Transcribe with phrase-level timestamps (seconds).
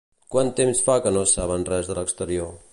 [0.35, 2.55] Quant temps fa que no saben res de l'exterior?